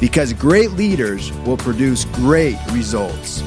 because 0.00 0.32
great 0.32 0.72
leaders 0.72 1.32
will 1.44 1.56
produce 1.56 2.04
great 2.06 2.58
results. 2.70 3.42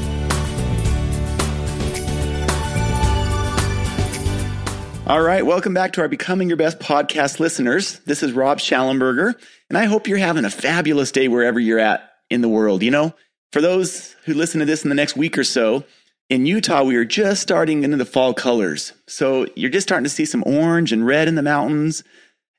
All 5.07 5.21
right, 5.21 5.43
welcome 5.43 5.73
back 5.73 5.93
to 5.93 6.01
our 6.01 6.07
Becoming 6.07 6.49
Your 6.49 6.57
Best 6.57 6.77
podcast 6.77 7.39
listeners. 7.39 7.97
This 8.05 8.21
is 8.21 8.31
Rob 8.31 8.59
Shallenberger, 8.59 9.33
and 9.67 9.77
I 9.77 9.85
hope 9.85 10.07
you're 10.07 10.19
having 10.19 10.45
a 10.45 10.51
fabulous 10.51 11.11
day 11.11 11.27
wherever 11.27 11.59
you're 11.59 11.79
at 11.79 12.11
in 12.29 12.41
the 12.41 12.49
world. 12.49 12.83
You 12.83 12.91
know, 12.91 13.15
for 13.51 13.59
those 13.59 14.15
who 14.25 14.35
listen 14.35 14.59
to 14.59 14.65
this 14.65 14.83
in 14.83 14.89
the 14.89 14.95
next 14.95 15.17
week 15.17 15.35
or 15.35 15.43
so, 15.43 15.83
in 16.29 16.45
Utah, 16.45 16.83
we 16.83 16.95
are 16.95 17.05
just 17.05 17.41
starting 17.41 17.83
into 17.83 17.97
the 17.97 18.05
fall 18.05 18.35
colors. 18.35 18.93
So 19.07 19.47
you're 19.55 19.71
just 19.71 19.87
starting 19.87 20.03
to 20.03 20.11
see 20.11 20.25
some 20.25 20.43
orange 20.45 20.91
and 20.91 21.03
red 21.03 21.27
in 21.27 21.33
the 21.33 21.41
mountains. 21.41 22.03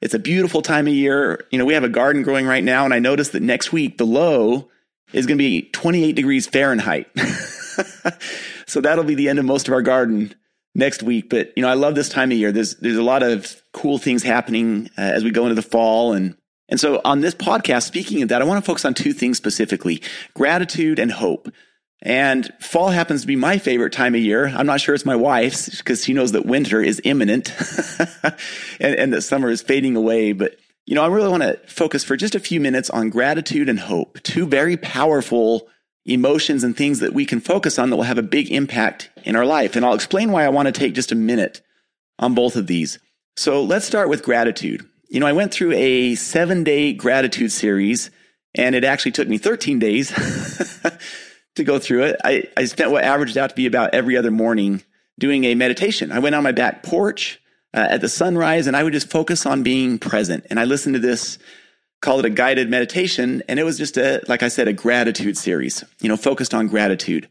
It's 0.00 0.14
a 0.14 0.18
beautiful 0.18 0.62
time 0.62 0.86
of 0.86 0.95
year. 0.95 1.46
You 1.50 1.59
know, 1.59 1.64
we 1.64 1.74
have 1.74 1.84
a 1.84 1.88
garden 1.88 2.22
growing 2.22 2.46
right 2.46 2.64
now, 2.64 2.84
and 2.84 2.95
I 2.95 2.98
noticed 2.98 3.32
that 3.32 3.42
next 3.42 3.72
week 3.72 3.98
the 3.98 4.06
low 4.06 4.68
is 5.12 5.27
going 5.27 5.36
to 5.36 5.42
be 5.42 5.62
28 5.62 6.12
degrees 6.12 6.47
Fahrenheit. 6.47 7.08
so 8.66 8.80
that'll 8.80 9.05
be 9.05 9.14
the 9.14 9.28
end 9.28 9.38
of 9.38 9.44
most 9.44 9.69
of 9.69 9.75
our 9.75 9.83
garden 9.83 10.34
next 10.75 11.02
week. 11.02 11.28
But 11.28 11.52
you 11.56 11.62
know, 11.62 11.69
I 11.69 11.75
love 11.75 11.94
this 11.94 12.08
time 12.08 12.33
of 12.33 12.38
year. 12.38 12.52
There's 12.52 12.77
there's 12.77 12.97
a 12.97 13.02
lot 13.02 13.22
of 13.22 13.60
cool 13.72 13.98
things 13.98 14.22
happening 14.22 14.91
uh, 14.97 15.02
as 15.02 15.25
we 15.25 15.30
go 15.30 15.44
into 15.44 15.55
the 15.55 15.62
fall, 15.62 16.12
and 16.12 16.36
and 16.69 16.80
so 16.80 17.00
on 17.05 17.20
this 17.20 17.34
podcast, 17.34 17.82
speaking 17.82 18.22
of 18.22 18.28
that, 18.30 18.41
I 18.41 18.44
want 18.44 18.62
to 18.62 18.66
focus 18.66 18.84
on 18.84 18.94
two 18.94 19.12
things 19.12 19.36
specifically: 19.36 20.03
gratitude 20.34 20.98
and 20.98 21.12
hope. 21.12 21.50
And 22.03 22.51
fall 22.61 22.89
happens 22.89 23.23
to 23.23 23.27
be 23.27 23.37
my 23.37 23.59
favorite 23.59 23.93
time 23.93 24.15
of 24.15 24.20
year. 24.23 24.47
I'm 24.47 24.67
not 24.67 24.81
sure 24.81 24.95
it's 24.95 25.05
my 25.05 25.17
wife's 25.17 25.77
because 25.77 26.05
she 26.05 26.15
knows 26.15 26.33
that 26.33 26.47
winter 26.47 26.81
is 26.81 27.01
imminent 27.05 27.53
and, 28.81 28.95
and 28.97 29.12
that 29.12 29.23
summer 29.23 29.51
is 29.51 29.61
fading 29.61 29.97
away. 29.97 30.33
But, 30.33 30.56
you 30.87 30.95
know, 30.95 31.03
I 31.03 31.09
really 31.09 31.28
want 31.28 31.43
to 31.43 31.59
focus 31.67 32.03
for 32.03 32.17
just 32.17 32.34
a 32.34 32.41
few 32.41 32.59
minutes 32.59 32.89
on 32.89 33.11
gratitude 33.11 33.69
and 33.69 33.78
hope, 33.78 34.23
two 34.23 34.47
very 34.47 34.78
powerful 34.78 35.69
emotions 36.06 36.65
and 36.65 36.75
things 36.75 37.01
that 37.01 37.12
we 37.12 37.27
can 37.27 37.41
focus 37.41 37.78
on 37.78 37.91
that 37.91 37.97
will 37.97 38.05
have 38.05 38.19
a 38.19 38.23
big 38.23 38.51
impact 38.51 39.11
in 39.25 39.37
our 39.37 39.45
life. 39.45 39.77
And 39.77 39.84
I'll 39.84 39.95
explain 39.95 40.33
why 40.33 40.45
I 40.45 40.48
want 40.48 40.67
to 40.67 40.73
take 40.73 40.95
just 40.95 41.12
a 41.12 41.17
minute 41.17 41.61
on 42.19 42.34
both 42.34 42.56
of 42.56 42.67
these. 42.67 42.98
So 43.37 43.62
let's 43.62 43.84
start 43.84 44.09
with 44.09 44.23
gratitude. 44.23 44.89
You 45.11 45.21
know, 45.21 45.27
I 45.27 45.33
went 45.33 45.53
through 45.53 45.73
a 45.73 46.15
seven 46.15 46.65
day 46.65 46.95
gratitude 46.95 47.53
series 47.53 48.11
and 48.55 48.75
it 48.75 48.84
actually 48.84 49.12
took 49.12 49.28
me 49.28 49.39
13 49.39 49.78
days 49.78 50.11
to 51.56 51.65
go 51.65 51.79
through 51.79 52.05
it. 52.05 52.17
I, 52.25 52.45
I 52.56 52.65
spent 52.65 52.91
what 52.91 53.05
averaged 53.05 53.37
out 53.37 53.51
to 53.51 53.56
be 53.56 53.67
about 53.67 53.95
every 53.95 54.17
other 54.17 54.31
morning 54.31 54.83
doing 55.19 55.45
a 55.45 55.55
meditation. 55.55 56.12
I 56.12 56.19
went 56.19 56.34
on 56.34 56.43
my 56.43 56.53
back 56.53 56.83
porch 56.83 57.41
uh, 57.75 57.87
at 57.91 58.01
the 58.01 58.09
sunrise 58.09 58.67
and 58.67 58.77
I 58.77 58.83
would 58.83 58.93
just 58.93 59.11
focus 59.11 59.47
on 59.47 59.62
being 59.62 59.98
present. 59.98 60.47
And 60.51 60.59
I 60.59 60.65
listened 60.65 60.95
to 60.95 61.01
this, 61.01 61.39
call 62.01 62.19
it 62.19 62.25
a 62.25 62.31
guided 62.31 62.71
meditation. 62.71 63.43
And 63.48 63.61
it 63.61 63.65
was 63.65 63.78
just 63.78 63.97
a, 63.97 64.23
like 64.28 64.43
I 64.43 64.48
said, 64.48 64.69
a 64.69 64.73
gratitude 64.73 65.37
series, 65.37 65.84
you 66.01 66.09
know, 66.09 66.17
focused 66.17 66.55
on 66.55 66.69
gratitude. 66.69 67.28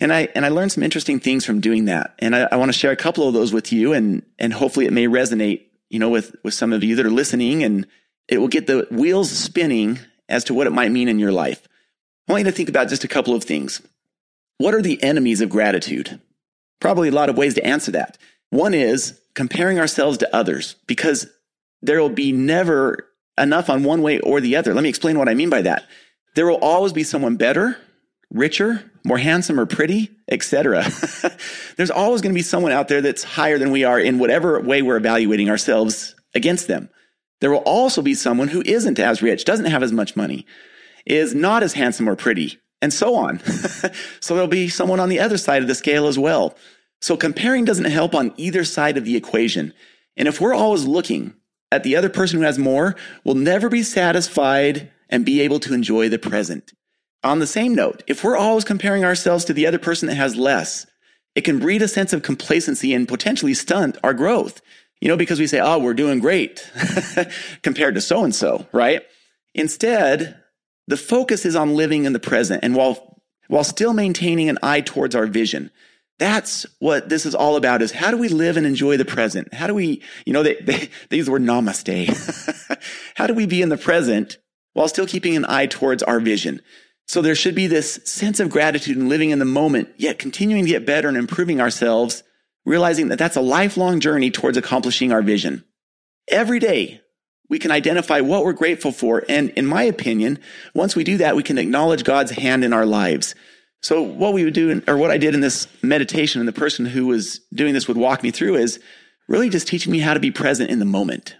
And 0.00 0.12
I, 0.12 0.28
and 0.34 0.44
I 0.44 0.48
learned 0.48 0.72
some 0.72 0.82
interesting 0.82 1.20
things 1.20 1.44
from 1.44 1.60
doing 1.60 1.86
that. 1.86 2.14
And 2.18 2.34
I, 2.36 2.48
I 2.52 2.56
want 2.56 2.70
to 2.70 2.78
share 2.78 2.90
a 2.90 2.96
couple 2.96 3.26
of 3.28 3.34
those 3.34 3.52
with 3.52 3.72
you 3.72 3.92
and, 3.92 4.22
and 4.38 4.52
hopefully 4.52 4.86
it 4.86 4.92
may 4.92 5.06
resonate, 5.06 5.66
you 5.88 5.98
know, 5.98 6.10
with, 6.10 6.34
with 6.42 6.54
some 6.54 6.72
of 6.72 6.84
you 6.84 6.96
that 6.96 7.06
are 7.06 7.10
listening 7.10 7.62
and 7.62 7.86
it 8.28 8.38
will 8.38 8.48
get 8.48 8.66
the 8.66 8.86
wheels 8.90 9.30
spinning 9.30 9.98
as 10.28 10.44
to 10.44 10.54
what 10.54 10.66
it 10.66 10.72
might 10.72 10.90
mean 10.90 11.08
in 11.08 11.18
your 11.18 11.32
life. 11.32 11.66
I 12.28 12.32
want 12.32 12.44
you 12.44 12.50
to 12.50 12.56
think 12.56 12.68
about 12.68 12.88
just 12.88 13.04
a 13.04 13.08
couple 13.08 13.34
of 13.34 13.44
things. 13.44 13.80
What 14.58 14.74
are 14.74 14.82
the 14.82 15.02
enemies 15.02 15.40
of 15.40 15.50
gratitude? 15.50 16.20
Probably 16.80 17.08
a 17.08 17.12
lot 17.12 17.28
of 17.28 17.36
ways 17.36 17.54
to 17.54 17.66
answer 17.66 17.92
that. 17.92 18.18
One 18.50 18.74
is 18.74 19.20
comparing 19.34 19.78
ourselves 19.78 20.18
to 20.18 20.36
others 20.36 20.76
because 20.86 21.26
there 21.82 22.00
will 22.00 22.10
be 22.10 22.32
never 22.32 23.08
enough 23.38 23.70
on 23.70 23.84
one 23.84 24.02
way 24.02 24.18
or 24.20 24.40
the 24.40 24.56
other. 24.56 24.74
Let 24.74 24.82
me 24.82 24.88
explain 24.88 25.18
what 25.18 25.28
I 25.28 25.34
mean 25.34 25.50
by 25.50 25.62
that. 25.62 25.84
There 26.34 26.46
will 26.46 26.58
always 26.58 26.92
be 26.92 27.02
someone 27.02 27.36
better, 27.36 27.76
richer, 28.30 28.90
more 29.04 29.18
handsome 29.18 29.60
or 29.60 29.66
pretty, 29.66 30.10
etc. 30.28 30.84
There's 31.76 31.90
always 31.90 32.22
going 32.22 32.32
to 32.32 32.38
be 32.38 32.42
someone 32.42 32.72
out 32.72 32.88
there 32.88 33.00
that's 33.00 33.24
higher 33.24 33.58
than 33.58 33.70
we 33.70 33.84
are 33.84 34.00
in 34.00 34.18
whatever 34.18 34.60
way 34.60 34.82
we're 34.82 34.96
evaluating 34.96 35.48
ourselves 35.48 36.14
against 36.34 36.66
them. 36.66 36.88
There 37.40 37.50
will 37.50 37.58
also 37.58 38.02
be 38.02 38.14
someone 38.14 38.48
who 38.48 38.62
isn't 38.64 38.98
as 38.98 39.22
rich, 39.22 39.44
doesn't 39.44 39.66
have 39.66 39.82
as 39.82 39.92
much 39.92 40.16
money, 40.16 40.46
is 41.06 41.34
not 41.34 41.62
as 41.62 41.72
handsome 41.72 42.08
or 42.08 42.16
pretty, 42.16 42.58
and 42.82 42.92
so 42.92 43.14
on. 43.14 43.38
so 44.20 44.34
there'll 44.34 44.48
be 44.48 44.68
someone 44.68 45.00
on 45.00 45.08
the 45.08 45.20
other 45.20 45.38
side 45.38 45.62
of 45.62 45.68
the 45.68 45.74
scale 45.74 46.06
as 46.06 46.18
well. 46.18 46.56
So 47.00 47.16
comparing 47.16 47.64
doesn't 47.64 47.84
help 47.86 48.14
on 48.14 48.34
either 48.36 48.64
side 48.64 48.96
of 48.96 49.04
the 49.04 49.16
equation. 49.16 49.72
And 50.16 50.26
if 50.28 50.40
we're 50.40 50.54
always 50.54 50.84
looking 50.84 51.34
at 51.70 51.82
the 51.82 51.96
other 51.96 52.08
person 52.08 52.38
who 52.38 52.44
has 52.44 52.58
more, 52.58 52.96
we'll 53.24 53.34
never 53.34 53.68
be 53.68 53.82
satisfied 53.82 54.90
and 55.08 55.24
be 55.24 55.40
able 55.40 55.60
to 55.60 55.74
enjoy 55.74 56.08
the 56.08 56.18
present. 56.18 56.72
On 57.22 57.38
the 57.38 57.46
same 57.46 57.74
note, 57.74 58.02
if 58.06 58.22
we're 58.22 58.36
always 58.36 58.64
comparing 58.64 59.04
ourselves 59.04 59.44
to 59.46 59.52
the 59.52 59.66
other 59.66 59.78
person 59.78 60.08
that 60.08 60.14
has 60.14 60.36
less, 60.36 60.86
it 61.34 61.42
can 61.42 61.58
breed 61.58 61.82
a 61.82 61.88
sense 61.88 62.12
of 62.12 62.22
complacency 62.22 62.94
and 62.94 63.06
potentially 63.06 63.54
stunt 63.54 63.98
our 64.02 64.14
growth. 64.14 64.60
You 65.00 65.08
know, 65.08 65.16
because 65.16 65.38
we 65.38 65.46
say, 65.46 65.60
oh, 65.60 65.78
we're 65.78 65.92
doing 65.92 66.20
great 66.20 66.70
compared 67.62 67.96
to 67.96 68.00
so 68.00 68.24
and 68.24 68.34
so, 68.34 68.66
right? 68.72 69.02
Instead, 69.54 70.40
the 70.86 70.96
focus 70.96 71.44
is 71.44 71.56
on 71.56 71.74
living 71.74 72.04
in 72.04 72.12
the 72.12 72.20
present 72.20 72.62
and 72.62 72.74
while, 72.74 73.22
while 73.48 73.64
still 73.64 73.92
maintaining 73.92 74.48
an 74.48 74.58
eye 74.62 74.80
towards 74.80 75.14
our 75.14 75.26
vision. 75.26 75.70
That's 76.18 76.64
what 76.78 77.08
this 77.08 77.26
is 77.26 77.34
all 77.34 77.56
about 77.56 77.82
is 77.82 77.92
how 77.92 78.10
do 78.10 78.16
we 78.16 78.28
live 78.28 78.56
and 78.56 78.66
enjoy 78.66 78.96
the 78.96 79.04
present? 79.04 79.52
How 79.52 79.66
do 79.66 79.74
we, 79.74 80.02
you 80.24 80.32
know, 80.32 80.42
they, 80.42 80.54
they, 80.54 80.88
they 81.10 81.16
use 81.18 81.26
the 81.26 81.32
word 81.32 81.42
namaste. 81.42 82.78
how 83.14 83.26
do 83.26 83.34
we 83.34 83.46
be 83.46 83.60
in 83.60 83.68
the 83.68 83.76
present 83.76 84.38
while 84.72 84.88
still 84.88 85.06
keeping 85.06 85.36
an 85.36 85.44
eye 85.46 85.66
towards 85.66 86.02
our 86.02 86.20
vision? 86.20 86.62
So 87.06 87.22
there 87.22 87.34
should 87.34 87.54
be 87.54 87.66
this 87.66 88.00
sense 88.04 88.40
of 88.40 88.50
gratitude 88.50 88.96
and 88.96 89.08
living 89.08 89.30
in 89.30 89.38
the 89.38 89.44
moment, 89.44 89.90
yet 89.96 90.18
continuing 90.18 90.64
to 90.64 90.70
get 90.70 90.86
better 90.86 91.08
and 91.08 91.16
improving 91.16 91.60
ourselves, 91.60 92.24
realizing 92.64 93.08
that 93.08 93.18
that's 93.18 93.36
a 93.36 93.40
lifelong 93.42 94.00
journey 94.00 94.30
towards 94.30 94.56
accomplishing 94.56 95.12
our 95.12 95.22
vision. 95.22 95.64
Every 96.28 96.58
day, 96.58 97.00
we 97.48 97.58
can 97.58 97.70
identify 97.70 98.20
what 98.20 98.44
we're 98.44 98.52
grateful 98.52 98.92
for. 98.92 99.24
And 99.28 99.50
in 99.50 99.66
my 99.66 99.82
opinion, 99.82 100.38
once 100.74 100.96
we 100.96 101.04
do 101.04 101.16
that, 101.18 101.36
we 101.36 101.42
can 101.42 101.58
acknowledge 101.58 102.04
God's 102.04 102.32
hand 102.32 102.64
in 102.64 102.72
our 102.72 102.86
lives. 102.86 103.34
So 103.82 104.02
what 104.02 104.32
we 104.32 104.44
would 104.44 104.54
do, 104.54 104.82
or 104.88 104.96
what 104.96 105.10
I 105.10 105.18
did 105.18 105.34
in 105.34 105.40
this 105.40 105.68
meditation, 105.82 106.40
and 106.40 106.48
the 106.48 106.52
person 106.52 106.86
who 106.86 107.06
was 107.06 107.40
doing 107.54 107.74
this 107.74 107.86
would 107.86 107.96
walk 107.96 108.22
me 108.22 108.30
through 108.30 108.56
is 108.56 108.80
really 109.28 109.48
just 109.48 109.68
teaching 109.68 109.92
me 109.92 110.00
how 110.00 110.14
to 110.14 110.20
be 110.20 110.30
present 110.30 110.70
in 110.70 110.78
the 110.78 110.84
moment. 110.84 111.36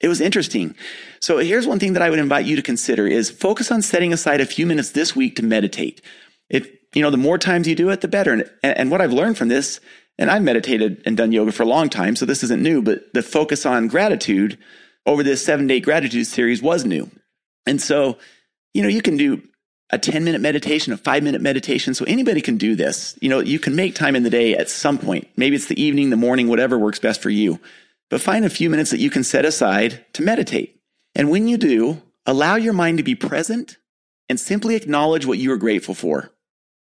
It 0.00 0.08
was 0.08 0.20
interesting. 0.20 0.74
So 1.20 1.38
here's 1.38 1.66
one 1.66 1.78
thing 1.78 1.92
that 1.92 2.02
I 2.02 2.10
would 2.10 2.18
invite 2.18 2.44
you 2.44 2.56
to 2.56 2.62
consider 2.62 3.06
is 3.06 3.30
focus 3.30 3.70
on 3.70 3.82
setting 3.82 4.12
aside 4.12 4.40
a 4.40 4.46
few 4.46 4.66
minutes 4.66 4.90
this 4.90 5.14
week 5.14 5.36
to 5.36 5.44
meditate. 5.44 6.02
If, 6.50 6.68
you 6.92 7.02
know, 7.02 7.10
the 7.10 7.16
more 7.16 7.38
times 7.38 7.68
you 7.68 7.76
do 7.76 7.90
it, 7.90 8.00
the 8.00 8.08
better. 8.08 8.32
And, 8.32 8.50
and 8.62 8.90
what 8.90 9.00
I've 9.00 9.12
learned 9.12 9.38
from 9.38 9.48
this, 9.48 9.80
and 10.18 10.30
I've 10.30 10.42
meditated 10.42 11.02
and 11.06 11.16
done 11.16 11.32
yoga 11.32 11.52
for 11.52 11.62
a 11.62 11.66
long 11.66 11.88
time, 11.88 12.16
so 12.16 12.26
this 12.26 12.42
isn't 12.42 12.62
new, 12.62 12.82
but 12.82 13.14
the 13.14 13.22
focus 13.22 13.64
on 13.64 13.86
gratitude 13.86 14.58
over 15.06 15.22
this 15.22 15.44
seven 15.44 15.66
day 15.66 15.80
gratitude 15.80 16.26
series 16.26 16.62
was 16.62 16.84
new. 16.84 17.10
And 17.66 17.80
so, 17.80 18.18
you 18.74 18.82
know, 18.82 18.88
you 18.88 19.02
can 19.02 19.16
do 19.16 19.42
a 19.90 19.98
10 19.98 20.24
minute 20.24 20.40
meditation, 20.40 20.92
a 20.92 20.96
five 20.96 21.22
minute 21.22 21.42
meditation. 21.42 21.94
So 21.94 22.04
anybody 22.06 22.40
can 22.40 22.56
do 22.56 22.74
this. 22.74 23.16
You 23.20 23.28
know, 23.28 23.40
you 23.40 23.58
can 23.58 23.76
make 23.76 23.94
time 23.94 24.16
in 24.16 24.22
the 24.22 24.30
day 24.30 24.54
at 24.54 24.70
some 24.70 24.98
point. 24.98 25.28
Maybe 25.36 25.56
it's 25.56 25.66
the 25.66 25.80
evening, 25.80 26.10
the 26.10 26.16
morning, 26.16 26.48
whatever 26.48 26.78
works 26.78 26.98
best 26.98 27.20
for 27.20 27.30
you. 27.30 27.60
But 28.10 28.20
find 28.20 28.44
a 28.44 28.50
few 28.50 28.70
minutes 28.70 28.90
that 28.90 29.00
you 29.00 29.10
can 29.10 29.24
set 29.24 29.44
aside 29.44 30.04
to 30.14 30.22
meditate. 30.22 30.78
And 31.14 31.30
when 31.30 31.46
you 31.46 31.56
do, 31.56 32.02
allow 32.26 32.56
your 32.56 32.72
mind 32.72 32.98
to 32.98 33.04
be 33.04 33.14
present 33.14 33.76
and 34.28 34.40
simply 34.40 34.76
acknowledge 34.76 35.26
what 35.26 35.38
you 35.38 35.52
are 35.52 35.58
grateful 35.58 35.94
for. 35.94 36.30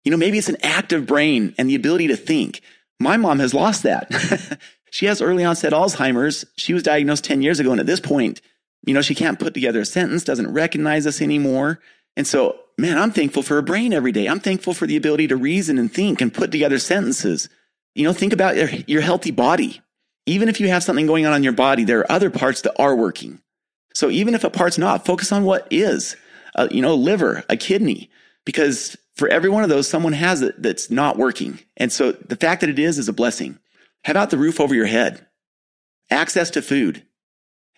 You 0.04 0.12
know, 0.12 0.18
maybe 0.18 0.38
it's 0.38 0.50
an 0.50 0.58
active 0.64 1.06
brain 1.06 1.54
and 1.58 1.70
the 1.70 1.76
ability 1.76 2.08
to 2.08 2.16
think. 2.16 2.62
My 3.00 3.18
mom 3.18 3.40
has 3.40 3.54
lost 3.54 3.84
that. 3.84 4.60
She 4.96 5.08
has 5.08 5.22
early 5.22 5.44
onset 5.44 5.74
Alzheimer's. 5.74 6.46
She 6.56 6.74
was 6.74 6.82
diagnosed 6.82 7.26
10 7.26 7.42
years 7.42 7.60
ago. 7.60 7.72
And 7.72 7.82
at 7.82 7.86
this 7.86 8.00
point, 8.00 8.40
you 8.88 8.94
know, 8.94 9.02
she 9.02 9.14
can't 9.14 9.38
put 9.38 9.54
together 9.54 9.82
a 9.82 9.86
sentence, 9.86 10.24
doesn't 10.24 10.54
recognize 10.54 11.06
us 11.06 11.22
anymore. 11.22 11.82
And 12.16 12.26
so, 12.26 12.58
man, 12.78 12.98
I'm 12.98 13.12
thankful 13.12 13.44
for 13.44 13.56
her 13.56 13.62
brain 13.62 13.92
every 13.92 14.14
day. 14.14 14.28
I'm 14.28 14.40
thankful 14.40 14.74
for 14.74 14.88
the 14.88 14.96
ability 14.96 15.28
to 15.28 15.36
reason 15.36 15.78
and 15.78 15.94
think 15.94 16.22
and 16.22 16.34
put 16.34 16.50
together 16.50 16.80
sentences. 16.80 17.50
You 17.94 18.06
know, 18.06 18.14
think 18.14 18.32
about 18.32 18.56
your, 18.56 18.70
your 18.88 19.02
healthy 19.02 19.32
body. 19.32 19.82
Even 20.28 20.48
if 20.48 20.62
you 20.62 20.70
have 20.70 20.82
something 20.82 21.08
going 21.08 21.26
on 21.26 21.34
in 21.34 21.44
your 21.44 21.52
body, 21.52 21.84
there 21.84 22.00
are 22.00 22.10
other 22.10 22.30
parts 22.30 22.62
that 22.62 22.82
are 22.82 22.96
working. 22.96 23.42
So 23.94 24.10
even 24.10 24.34
if 24.34 24.46
a 24.46 24.50
part's 24.50 24.78
not, 24.78 25.06
focus 25.06 25.34
on 25.34 25.44
what 25.44 25.68
is. 25.72 26.16
a, 26.56 26.74
you 26.74 26.82
know, 26.82 26.96
liver, 26.96 27.44
a 27.50 27.58
kidney, 27.58 28.10
because 28.46 28.96
for 29.18 29.28
every 29.28 29.50
one 29.50 29.64
of 29.64 29.70
those, 29.70 29.90
someone 29.90 30.14
has 30.14 30.42
it 30.42 30.62
that's 30.62 30.90
not 30.90 31.18
working. 31.18 31.60
And 31.76 31.92
so 31.92 32.14
the 32.14 32.38
fact 32.38 32.62
that 32.62 32.70
it 32.70 32.80
is 32.80 32.98
is 32.98 33.10
a 33.10 33.14
blessing. 33.14 33.60
How 34.06 34.12
about 34.12 34.30
the 34.30 34.38
roof 34.38 34.60
over 34.60 34.76
your 34.76 34.86
head? 34.86 35.26
Access 36.12 36.52
to 36.52 36.62
food. 36.62 37.04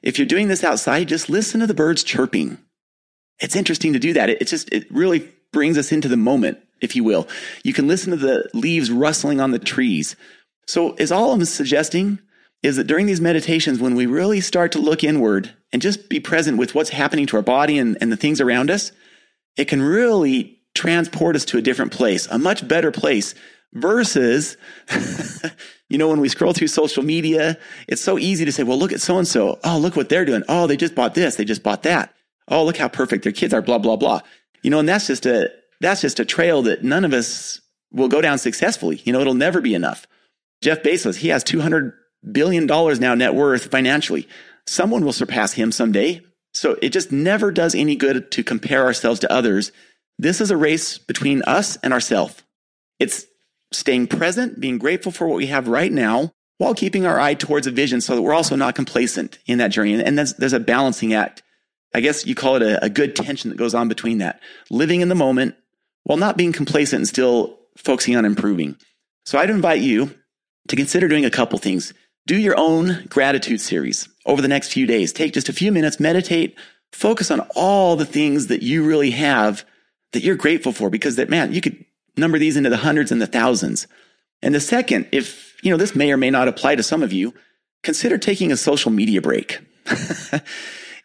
If 0.03 0.19
you're 0.19 0.27
doing 0.27 0.49
this 0.49 0.61
outside, 0.61 1.07
just 1.07 1.29
listen 1.29 1.61
to 1.61 1.67
the 1.67 1.73
birds 1.73 2.03
chirping. 2.03 2.57
It's 3.39 3.55
interesting 3.55 3.93
to 3.93 3.99
do 3.99 4.11
that. 4.11 4.29
It, 4.29 4.41
it 4.41 4.47
just, 4.49 4.67
it 4.73 4.91
really 4.91 5.31
brings 5.53 5.77
us 5.77 5.93
into 5.93 6.09
the 6.09 6.17
moment, 6.17 6.57
if 6.81 6.97
you 6.97 7.05
will. 7.05 7.29
You 7.63 7.71
can 7.71 7.87
listen 7.87 8.11
to 8.11 8.17
the 8.17 8.49
leaves 8.53 8.91
rustling 8.91 9.39
on 9.39 9.51
the 9.51 9.59
trees. 9.59 10.17
So 10.67 10.95
is 10.95 11.13
all 11.13 11.31
I'm 11.31 11.45
suggesting 11.45 12.19
is 12.61 12.75
that 12.75 12.87
during 12.87 13.05
these 13.05 13.21
meditations, 13.21 13.79
when 13.79 13.95
we 13.95 14.05
really 14.05 14.41
start 14.41 14.73
to 14.73 14.79
look 14.79 15.05
inward 15.05 15.53
and 15.71 15.81
just 15.81 16.09
be 16.09 16.19
present 16.19 16.57
with 16.57 16.75
what's 16.75 16.89
happening 16.89 17.25
to 17.27 17.37
our 17.37 17.41
body 17.41 17.77
and, 17.77 17.97
and 18.01 18.11
the 18.11 18.17
things 18.17 18.41
around 18.41 18.69
us, 18.69 18.91
it 19.55 19.69
can 19.69 19.81
really 19.81 20.59
transport 20.75 21.37
us 21.37 21.45
to 21.45 21.57
a 21.57 21.61
different 21.61 21.93
place, 21.93 22.27
a 22.27 22.37
much 22.37 22.67
better 22.67 22.91
place 22.91 23.33
versus, 23.73 24.57
you 25.89 25.97
know, 25.97 26.07
when 26.07 26.19
we 26.19 26.29
scroll 26.29 26.53
through 26.53 26.67
social 26.67 27.03
media, 27.03 27.57
it's 27.87 28.01
so 28.01 28.17
easy 28.17 28.45
to 28.45 28.51
say, 28.51 28.63
well, 28.63 28.77
look 28.77 28.91
at 28.91 29.01
so 29.01 29.17
and 29.17 29.27
so. 29.27 29.59
Oh, 29.63 29.77
look 29.77 29.95
what 29.95 30.09
they're 30.09 30.25
doing. 30.25 30.43
Oh, 30.47 30.67
they 30.67 30.77
just 30.77 30.95
bought 30.95 31.13
this. 31.13 31.35
They 31.35 31.45
just 31.45 31.63
bought 31.63 31.83
that. 31.83 32.13
Oh, 32.47 32.63
look 32.63 32.77
how 32.77 32.87
perfect 32.87 33.23
their 33.23 33.33
kids 33.33 33.53
are, 33.53 33.61
blah, 33.61 33.77
blah, 33.77 33.95
blah. 33.95 34.21
You 34.63 34.69
know, 34.69 34.79
and 34.79 34.87
that's 34.87 35.07
just 35.07 35.25
a, 35.25 35.51
that's 35.81 36.01
just 36.01 36.19
a 36.19 36.25
trail 36.25 36.63
that 36.63 36.83
none 36.83 37.05
of 37.05 37.13
us 37.13 37.61
will 37.91 38.07
go 38.07 38.21
down 38.21 38.37
successfully. 38.37 39.01
You 39.03 39.13
know, 39.13 39.21
it'll 39.21 39.33
never 39.33 39.61
be 39.61 39.75
enough. 39.75 40.07
Jeff 40.61 40.81
Bezos, 40.81 41.17
he 41.17 41.27
has 41.29 41.43
200 41.43 41.93
billion 42.31 42.67
dollars 42.67 42.99
now 42.99 43.15
net 43.15 43.35
worth 43.35 43.69
financially. 43.69 44.27
Someone 44.65 45.05
will 45.05 45.13
surpass 45.13 45.53
him 45.53 45.71
someday. 45.71 46.21
So 46.53 46.77
it 46.81 46.89
just 46.89 47.11
never 47.11 47.51
does 47.51 47.75
any 47.75 47.95
good 47.95 48.31
to 48.31 48.43
compare 48.43 48.83
ourselves 48.85 49.19
to 49.21 49.31
others. 49.31 49.71
This 50.17 50.41
is 50.41 50.49
a 50.49 50.57
race 50.57 50.97
between 50.97 51.43
us 51.43 51.77
and 51.77 51.93
ourselves. 51.93 52.41
It's 52.99 53.25
staying 53.71 54.07
present, 54.07 54.59
being 54.59 54.77
grateful 54.77 55.11
for 55.11 55.27
what 55.27 55.37
we 55.37 55.47
have 55.47 55.67
right 55.67 55.91
now 55.91 56.33
while 56.57 56.73
keeping 56.73 57.05
our 57.05 57.19
eye 57.19 57.33
towards 57.33 57.67
a 57.67 57.71
vision 57.71 58.01
so 58.01 58.15
that 58.15 58.21
we're 58.21 58.33
also 58.33 58.55
not 58.55 58.75
complacent 58.75 59.37
in 59.45 59.59
that 59.59 59.69
journey. 59.69 60.01
And 60.01 60.17
there's, 60.17 60.33
there's 60.35 60.53
a 60.53 60.59
balancing 60.59 61.13
act. 61.13 61.43
I 61.93 61.99
guess 61.99 62.25
you 62.25 62.35
call 62.35 62.55
it 62.55 62.61
a, 62.61 62.83
a 62.83 62.89
good 62.89 63.15
tension 63.15 63.49
that 63.49 63.57
goes 63.57 63.75
on 63.75 63.87
between 63.87 64.19
that. 64.19 64.39
Living 64.69 65.01
in 65.01 65.09
the 65.09 65.15
moment 65.15 65.55
while 66.03 66.17
not 66.17 66.37
being 66.37 66.53
complacent 66.53 67.01
and 67.01 67.07
still 67.07 67.59
focusing 67.77 68.15
on 68.15 68.25
improving. 68.25 68.75
So 69.25 69.37
I'd 69.37 69.49
invite 69.49 69.81
you 69.81 70.15
to 70.69 70.75
consider 70.75 71.07
doing 71.07 71.25
a 71.25 71.29
couple 71.29 71.59
things. 71.59 71.93
Do 72.25 72.37
your 72.37 72.57
own 72.57 73.05
gratitude 73.09 73.61
series 73.61 74.09
over 74.25 74.41
the 74.41 74.47
next 74.47 74.73
few 74.73 74.85
days. 74.85 75.13
Take 75.13 75.33
just 75.33 75.49
a 75.49 75.53
few 75.53 75.71
minutes, 75.71 75.99
meditate, 75.99 76.57
focus 76.91 77.29
on 77.31 77.41
all 77.55 77.95
the 77.95 78.05
things 78.05 78.47
that 78.47 78.63
you 78.63 78.85
really 78.85 79.11
have 79.11 79.65
that 80.13 80.23
you're 80.23 80.35
grateful 80.35 80.71
for 80.71 80.89
because 80.89 81.17
that 81.17 81.29
man, 81.29 81.53
you 81.53 81.61
could 81.61 81.85
number 82.17 82.39
these 82.39 82.57
into 82.57 82.69
the 82.69 82.77
hundreds 82.77 83.11
and 83.11 83.21
the 83.21 83.27
thousands. 83.27 83.87
And 84.41 84.53
the 84.53 84.59
second, 84.59 85.07
if 85.11 85.55
you 85.63 85.71
know, 85.71 85.77
this 85.77 85.95
may 85.95 86.11
or 86.11 86.17
may 86.17 86.29
not 86.29 86.47
apply 86.47 86.75
to 86.75 86.83
some 86.83 87.03
of 87.03 87.11
you, 87.11 87.33
consider 87.83 88.17
taking 88.17 88.51
a 88.51 88.57
social 88.57 88.91
media 88.91 89.21
break. 89.21 89.59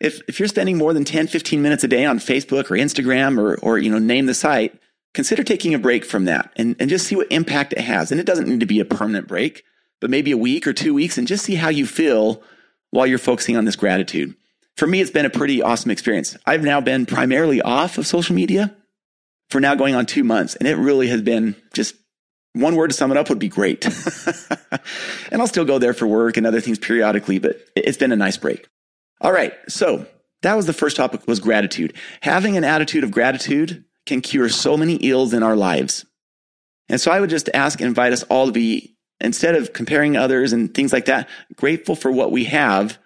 if, 0.01 0.21
if 0.29 0.39
you're 0.39 0.49
spending 0.49 0.77
more 0.77 0.93
than 0.93 1.05
10, 1.05 1.29
15 1.29 1.63
minutes 1.63 1.85
a 1.85 1.89
day 1.89 2.05
on 2.05 2.19
Facebook 2.19 2.71
or 2.71 2.77
Instagram 2.77 3.39
or, 3.39 3.57
or, 3.61 3.79
you 3.79 3.91
know, 3.91 3.99
name 3.99 4.27
the 4.27 4.35
site, 4.35 4.79
consider 5.15 5.43
taking 5.43 5.75
a 5.75 5.79
break 5.79 6.05
from 6.05 6.27
that 6.27 6.53
and, 6.57 6.77
and 6.79 6.91
just 6.91 7.07
see 7.07 7.17
what 7.17 7.31
impact 7.31 7.73
it 7.73 7.81
has. 7.81 8.11
And 8.11 8.21
it 8.21 8.27
doesn't 8.27 8.49
need 8.49 8.61
to 8.61 8.67
be 8.67 8.81
a 8.81 8.85
permanent 8.85 9.29
break 9.29 9.65
but 10.03 10.11
maybe 10.11 10.33
a 10.33 10.37
week 10.37 10.67
or 10.67 10.73
two 10.73 10.93
weeks 10.93 11.17
and 11.17 11.29
just 11.29 11.45
see 11.45 11.55
how 11.55 11.69
you 11.69 11.87
feel 11.87 12.43
while 12.91 13.07
you're 13.07 13.19
focusing 13.19 13.57
on 13.57 13.65
this 13.65 13.77
gratitude. 13.77 14.35
For 14.77 14.87
me, 14.87 15.01
it's 15.01 15.13
been 15.13 15.25
a 15.25 15.31
pretty 15.31 15.63
awesome 15.63 15.93
experience. 15.93 16.37
I've 16.45 16.65
now 16.65 16.81
been 16.81 17.07
primarily 17.07 17.63
off 17.63 17.99
of 17.99 18.07
social 18.07 18.35
media 18.35 18.75
for 19.53 19.61
now 19.61 19.75
going 19.75 19.95
on 19.95 20.07
two 20.07 20.25
months. 20.25 20.57
And 20.57 20.67
it 20.67 20.77
really 20.77 21.09
has 21.09 21.23
been 21.23 21.55
just 21.73 21.95
one 22.55 22.75
word 22.75 22.89
to 22.89 22.97
sum 22.97 23.11
it 23.11 23.17
up 23.17 23.29
would 23.29 23.39
be 23.39 23.49
great. 23.49 23.85
and 25.31 25.41
I'll 25.41 25.47
still 25.47 25.65
go 25.65 25.79
there 25.79 25.95
for 25.95 26.07
work 26.07 26.37
and 26.37 26.47
other 26.47 26.61
things 26.61 26.79
periodically, 26.79 27.39
but 27.39 27.61
it's 27.77 27.99
been 27.99 28.13
a 28.13 28.17
nice 28.17 28.37
break. 28.37 28.67
All 29.21 29.33
right. 29.33 29.55
So 29.69 30.07
that 30.43 30.55
was 30.55 30.67
the 30.67 30.73
first 30.73 30.97
topic 30.97 31.27
was 31.29 31.39
gratitude. 31.39 31.95
Having 32.23 32.57
an 32.57 32.65
attitude 32.65 33.05
of 33.05 33.11
gratitude 33.11 33.85
can 34.07 34.21
cure 34.21 34.49
so 34.49 34.77
many 34.77 34.97
ills 34.97 35.33
in 35.33 35.43
our 35.43 35.55
lives. 35.55 36.05
And 36.89 37.01
so 37.01 37.13
I 37.13 37.21
would 37.21 37.31
just 37.31 37.49
ask 37.55 37.81
and 37.81 37.89
invite 37.89 38.13
us 38.13 38.25
all 38.25 38.47
to 38.47 38.53
be 38.53 38.97
instead 39.21 39.55
of 39.55 39.73
comparing 39.73 40.17
others 40.17 40.53
and 40.53 40.75
things 40.75 40.93
like 40.93 41.05
that, 41.05 41.29
grateful 41.55 41.95
for 41.95 42.11
what 42.11 42.33
we 42.33 42.45
have 42.45 42.99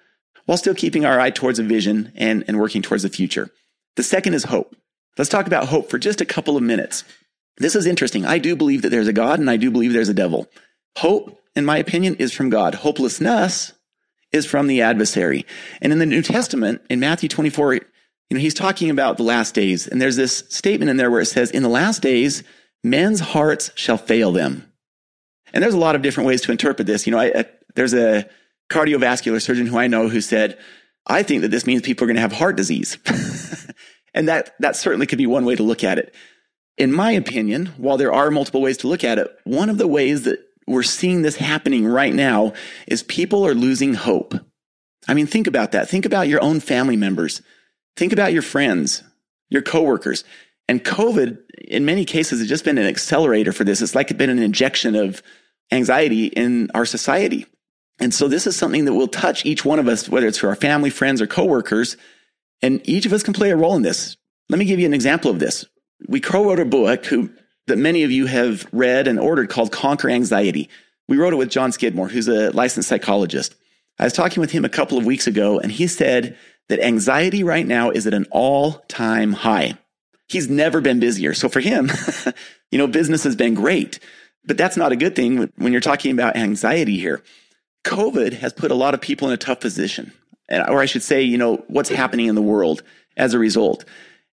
while 0.47 0.57
still 0.57 0.75
keeping 0.75 1.05
our 1.05 1.21
eye 1.21 1.31
towards 1.31 1.59
a 1.59 1.63
vision 1.63 2.13
and, 2.17 2.45
and 2.49 2.59
working 2.59 2.81
towards 2.81 3.03
the 3.03 3.09
future. 3.09 3.51
The 3.97 4.03
second 4.03 4.35
is 4.35 4.45
hope. 4.45 4.75
Let's 5.19 5.31
talk 5.31 5.47
about 5.47 5.69
hope 5.69 5.91
for 5.91 5.99
just 5.99 6.21
a 6.21 6.27
couple 6.27 6.57
of 6.57 6.63
minutes. 6.63 7.05
This 7.59 7.75
is 7.75 7.87
interesting. 7.87 8.27
I 8.27 8.39
do 8.39 8.55
believe 8.55 8.83
that 8.83 8.91
there's 8.91 9.09
a 9.09 9.13
God 9.13 9.39
and 9.39 9.49
I 9.49 9.57
do 9.57 9.71
believe 9.71 9.93
there's 9.93 10.09
a 10.09 10.15
devil. 10.15 10.47
Hope, 10.99 11.41
in 11.55 11.65
my 11.65 11.79
opinion, 11.79 12.17
is 12.17 12.33
from 12.33 12.51
God. 12.51 12.75
Hopelessness 12.75 13.73
is 14.33 14.45
from 14.45 14.67
the 14.67 14.83
adversary. 14.83 15.47
And 15.81 15.93
in 15.93 15.99
the 15.99 16.07
New 16.07 16.23
Testament, 16.23 16.83
in 16.91 17.01
Matthew 17.01 17.29
24, 17.29 17.75
you 17.75 17.81
know, 18.31 18.41
he's 18.41 18.55
talking 18.55 18.91
about 18.91 19.17
the 19.17 19.23
last 19.23 19.55
days. 19.55 19.87
And 19.87 20.03
there's 20.03 20.17
this 20.17 20.45
statement 20.51 20.91
in 20.91 20.97
there 20.97 21.11
where 21.11 21.21
it 21.21 21.27
says, 21.27 21.51
in 21.51 21.63
the 21.63 21.69
last 21.69 22.03
days, 22.03 22.43
men's 22.85 23.21
hearts 23.21 23.71
shall 23.75 23.99
fail 23.99 24.33
them. 24.33 24.71
And 25.55 25.63
there's 25.63 25.75
a 25.75 25.79
lot 25.79 25.95
of 25.95 26.03
different 26.03 26.27
ways 26.27 26.43
to 26.43 26.53
interpret 26.53 26.87
this. 26.87 27.07
You 27.07 27.13
know, 27.13 27.19
I, 27.19 27.27
I, 27.27 27.45
there's 27.75 27.95
a 27.95 28.29
cardiovascular 28.69 29.41
surgeon 29.41 29.67
who 29.67 29.79
I 29.79 29.87
know 29.87 30.09
who 30.09 30.21
said, 30.21 30.59
I 31.07 31.23
think 31.23 31.43
that 31.43 31.51
this 31.51 31.67
means 31.67 31.83
people 31.83 32.05
are 32.05 32.09
going 32.09 32.17
to 32.17 32.21
have 32.21 32.33
heart 32.33 32.57
disease. 32.57 32.99
and 34.17 34.29
that, 34.29 34.55
that 34.59 34.75
certainly 34.75 35.07
could 35.07 35.19
be 35.19 35.27
one 35.27 35.45
way 35.45 35.55
to 35.55 35.63
look 35.63 35.85
at 35.85 35.99
it. 35.99 36.13
In 36.79 36.93
my 36.93 37.13
opinion, 37.13 37.67
while 37.77 37.99
there 37.99 38.13
are 38.13 38.31
multiple 38.31 38.63
ways 38.63 38.79
to 38.79 38.89
look 38.89 39.05
at 39.05 39.19
it, 39.19 39.31
one 39.45 39.71
of 39.71 39.79
the 39.79 39.87
ways 39.87 40.23
that 40.23 40.41
we're 40.67 40.83
seeing 40.83 41.23
this 41.23 41.37
happening 41.37 41.87
right 41.87 42.15
now 42.15 42.55
is 42.87 43.03
people 43.03 43.47
are 43.47 43.55
losing 43.55 43.95
hope. 43.95 44.35
I 45.07 45.15
mean, 45.15 45.27
think 45.27 45.47
about 45.47 45.73
that. 45.73 45.89
Think 45.89 46.05
about 46.05 46.29
your 46.29 46.43
own 46.43 46.61
family 46.61 46.97
members. 46.97 47.43
Think 47.97 48.13
about 48.13 48.33
your 48.33 48.43
friends, 48.43 49.05
your 49.49 49.63
coworkers. 49.63 50.25
And 50.69 50.83
COVID, 50.83 51.39
in 51.69 51.85
many 51.85 52.05
cases, 52.05 52.41
has 52.41 52.49
just 52.49 52.65
been 52.65 52.79
an 52.79 52.87
accelerator 52.87 53.53
for 53.53 53.65
this. 53.65 53.81
It's 53.81 53.95
like 53.95 54.11
it's 54.11 54.19
been 54.19 54.31
an 54.31 54.41
injection 54.41 54.97
of 54.97 55.23
anxiety 55.71 56.27
in 56.27 56.71
our 56.75 56.87
society. 56.87 57.47
And 57.99 58.13
so 58.13 58.29
this 58.29 58.47
is 58.47 58.57
something 58.57 58.87
that 58.87 58.95
will 58.95 59.09
touch 59.09 59.47
each 59.47 59.65
one 59.65 59.79
of 59.79 59.89
us, 59.89 60.09
whether 60.09 60.27
it's 60.27 60.39
for 60.39 60.49
our 60.49 60.57
family, 60.57 60.91
friends, 60.91 61.23
or 61.23 61.27
coworkers. 61.27 61.97
And 62.63 62.81
each 62.89 63.07
of 63.07 63.13
us 63.13 63.23
can 63.23 63.35
play 63.35 63.51
a 63.51 63.57
role 63.57 63.77
in 63.77 63.83
this. 63.83 64.17
Let 64.49 64.59
me 64.59 64.65
give 64.65 64.81
you 64.81 64.87
an 64.87 64.95
example 64.95 65.31
of 65.31 65.39
this. 65.39 65.67
We 66.09 66.21
co-wrote 66.21 66.61
a 66.61 66.65
book 66.65 67.07
who, 67.07 67.31
that 67.67 67.79
many 67.79 68.03
of 68.03 68.11
you 68.11 68.27
have 68.27 68.67
read 68.73 69.09
and 69.09 69.19
ordered 69.19 69.51
called 69.51 69.73
Conquer 69.73 70.11
Anxiety. 70.11 70.69
We 71.09 71.17
wrote 71.17 71.33
it 71.33 71.37
with 71.37 71.51
John 71.51 71.73
Skidmore, 71.73 72.09
who's 72.09 72.29
a 72.29 72.51
licensed 72.51 72.89
psychologist. 72.89 73.55
I 73.99 74.05
was 74.05 74.13
talking 74.13 74.41
with 74.41 74.51
him 74.51 74.65
a 74.65 74.71
couple 74.71 74.99
of 74.99 75.07
weeks 75.07 75.27
ago, 75.27 75.59
and 75.59 75.73
he 75.73 75.87
said 75.87 76.37
that 76.69 76.81
anxiety 76.81 77.43
right 77.43 77.67
now 77.67 77.91
is 77.91 78.07
at 78.07 78.15
an 78.15 78.27
all 78.31 78.85
time 78.89 79.33
high 79.33 79.79
he's 80.29 80.49
never 80.49 80.81
been 80.81 81.01
busier. 81.01 81.35
So 81.35 81.49
for 81.49 81.61
him, 81.61 81.91
you 82.71 82.79
know, 82.79 82.87
business 82.87 83.25
has 83.25 83.37
been 83.37 83.55
great, 83.55 83.99
but 84.45 84.57
that's 84.57 84.77
not 84.77 84.93
a 84.93 84.97
good 84.97 85.17
thing 85.17 85.51
when 85.57 85.73
you're 85.73 85.81
talking 85.81 86.13
about 86.13 86.37
anxiety 86.37 86.99
here. 86.99 87.23
COVID 87.85 88.35
has 88.35 88.53
put 88.53 88.71
a 88.71 88.75
lot 88.75 88.95
of 88.95 89.01
people 89.01 89.29
in 89.29 89.35
a 89.35 89.39
tough 89.39 89.61
position, 89.61 90.13
or 90.51 90.81
I 90.81 90.87
should 90.87 91.03
say, 91.03 91.23
you 91.23 91.39
know, 91.39 91.65
what's 91.69 91.89
happening 91.89 92.27
in 92.27 92.35
the 92.35 92.43
world 92.43 92.83
as 93.17 93.35
a 93.35 93.39
result. 93.39 93.85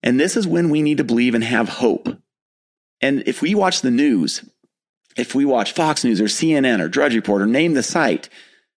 And 0.01 0.19
this 0.19 0.35
is 0.35 0.45
when 0.45 0.69
we 0.69 0.81
need 0.81 0.97
to 0.97 1.03
believe 1.03 1.33
and 1.33 1.43
have 1.43 1.69
hope. 1.69 2.09
And 3.01 3.23
if 3.25 3.41
we 3.41 3.55
watch 3.55 3.81
the 3.81 3.91
news, 3.91 4.47
if 5.15 5.35
we 5.35 5.45
watch 5.45 5.71
Fox 5.71 6.03
News 6.03 6.19
or 6.21 6.25
CNN 6.25 6.79
or 6.79 6.87
Drudge 6.87 7.15
Report 7.15 7.41
or 7.41 7.45
name 7.45 7.73
the 7.73 7.83
site, 7.83 8.29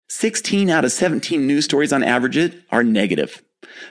16 0.09 0.71
out 0.71 0.85
of 0.85 0.93
17 0.93 1.47
news 1.47 1.65
stories 1.65 1.93
on 1.93 2.03
average 2.03 2.55
are 2.71 2.85
negative. 2.85 3.43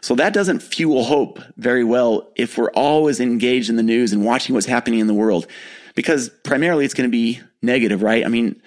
So 0.02 0.16
that 0.16 0.34
doesn't 0.34 0.62
fuel 0.62 1.04
hope 1.04 1.40
very 1.58 1.84
well 1.84 2.32
if 2.36 2.58
we're 2.58 2.72
always 2.72 3.20
engaged 3.20 3.70
in 3.70 3.76
the 3.76 3.84
news 3.84 4.14
and 4.14 4.24
watching 4.24 4.54
what's 4.54 4.68
happening 4.68 5.00
in 5.00 5.08
the 5.08 5.14
world, 5.14 5.48
because 5.96 6.30
primarily 6.44 6.86
it's 6.86 6.94
going 6.94 7.10
to 7.10 7.12
be 7.12 7.42
negative, 7.62 8.02
right? 8.04 8.26
I 8.26 8.30
mean, 8.30 8.62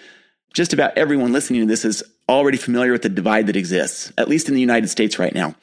just 0.53 0.73
about 0.73 0.97
everyone 0.99 1.33
listening 1.33 1.61
to 1.61 1.67
this 1.67 1.85
is 1.85 2.03
already 2.29 2.59
familiar 2.59 2.93
with 2.93 3.03
the 3.03 3.09
divide 3.09 3.47
that 3.47 3.57
exists, 3.57 4.13
at 4.19 4.29
least 4.29 4.49
in 4.49 4.55
the 4.55 4.61
United 4.61 4.89
States 4.89 5.19
right 5.19 5.35
now. 5.35 5.55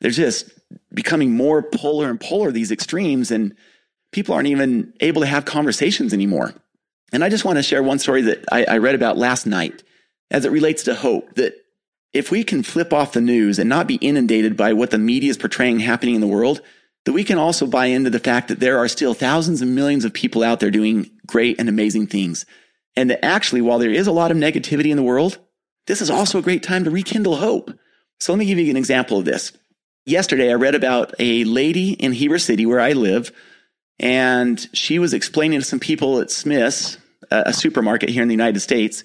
There's 0.00 0.16
just 0.16 0.50
becoming 0.92 1.32
more 1.32 1.62
polar 1.62 2.08
and 2.08 2.20
polar, 2.20 2.50
these 2.50 2.70
extremes, 2.70 3.30
and 3.30 3.54
people 4.12 4.34
aren't 4.34 4.48
even 4.48 4.92
able 5.00 5.20
to 5.22 5.26
have 5.26 5.44
conversations 5.44 6.12
anymore. 6.12 6.54
And 7.12 7.24
I 7.24 7.28
just 7.28 7.44
want 7.44 7.58
to 7.58 7.62
share 7.62 7.82
one 7.82 7.98
story 7.98 8.22
that 8.22 8.44
I, 8.50 8.64
I 8.64 8.78
read 8.78 8.94
about 8.94 9.18
last 9.18 9.46
night 9.46 9.82
as 10.30 10.44
it 10.44 10.52
relates 10.52 10.82
to 10.84 10.94
hope 10.94 11.34
that 11.34 11.54
if 12.12 12.30
we 12.30 12.44
can 12.44 12.62
flip 12.62 12.92
off 12.92 13.12
the 13.12 13.20
news 13.20 13.58
and 13.58 13.68
not 13.68 13.86
be 13.86 13.96
inundated 13.96 14.56
by 14.56 14.72
what 14.72 14.90
the 14.90 14.98
media 14.98 15.30
is 15.30 15.36
portraying 15.36 15.80
happening 15.80 16.14
in 16.14 16.20
the 16.20 16.26
world, 16.26 16.60
that 17.04 17.12
we 17.12 17.24
can 17.24 17.38
also 17.38 17.66
buy 17.66 17.86
into 17.86 18.10
the 18.10 18.18
fact 18.18 18.48
that 18.48 18.60
there 18.60 18.78
are 18.78 18.88
still 18.88 19.14
thousands 19.14 19.62
and 19.62 19.74
millions 19.74 20.04
of 20.04 20.12
people 20.12 20.42
out 20.42 20.60
there 20.60 20.70
doing 20.70 21.10
great 21.26 21.58
and 21.58 21.68
amazing 21.68 22.06
things. 22.06 22.44
And 22.96 23.10
that 23.10 23.24
actually, 23.24 23.60
while 23.60 23.78
there 23.78 23.90
is 23.90 24.06
a 24.06 24.12
lot 24.12 24.30
of 24.30 24.36
negativity 24.36 24.90
in 24.90 24.96
the 24.96 25.02
world, 25.02 25.38
this 25.88 26.00
is 26.00 26.10
also 26.10 26.38
a 26.38 26.42
great 26.42 26.62
time 26.62 26.84
to 26.84 26.90
rekindle 26.90 27.36
hope. 27.36 27.72
So 28.20 28.32
let 28.32 28.38
me 28.38 28.46
give 28.46 28.58
you 28.58 28.70
an 28.70 28.76
example 28.76 29.18
of 29.18 29.24
this. 29.24 29.52
yesterday 30.08 30.50
I 30.50 30.54
read 30.54 30.74
about 30.74 31.14
a 31.18 31.44
lady 31.44 31.92
in 31.92 32.12
Heber 32.12 32.38
City 32.38 32.66
where 32.66 32.80
I 32.80 32.92
live, 32.92 33.30
and 33.98 34.66
she 34.72 34.98
was 34.98 35.12
explaining 35.12 35.60
to 35.60 35.64
some 35.64 35.80
people 35.80 36.20
at 36.20 36.30
Smith's, 36.30 36.98
a 37.30 37.52
supermarket 37.52 38.08
here 38.08 38.22
in 38.22 38.28
the 38.28 38.34
United 38.34 38.60
States, 38.60 39.04